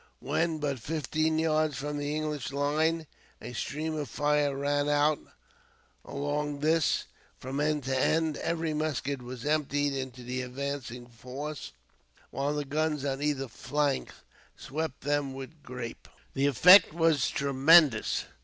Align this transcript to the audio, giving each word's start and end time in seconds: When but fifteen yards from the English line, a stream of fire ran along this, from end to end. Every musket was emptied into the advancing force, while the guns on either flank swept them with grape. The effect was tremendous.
When 0.19 0.57
but 0.57 0.79
fifteen 0.79 1.37
yards 1.37 1.77
from 1.77 1.99
the 1.99 2.15
English 2.15 2.51
line, 2.51 3.05
a 3.39 3.53
stream 3.53 3.93
of 3.95 4.09
fire 4.09 4.57
ran 4.57 4.87
along 6.03 6.59
this, 6.61 7.03
from 7.37 7.59
end 7.59 7.83
to 7.83 7.95
end. 7.95 8.35
Every 8.37 8.73
musket 8.73 9.21
was 9.21 9.45
emptied 9.45 9.93
into 9.93 10.23
the 10.23 10.41
advancing 10.41 11.05
force, 11.05 11.73
while 12.31 12.55
the 12.55 12.65
guns 12.65 13.05
on 13.05 13.21
either 13.21 13.47
flank 13.47 14.11
swept 14.57 15.01
them 15.01 15.35
with 15.35 15.61
grape. 15.61 16.07
The 16.33 16.47
effect 16.47 16.93
was 16.93 17.29
tremendous. 17.29 18.23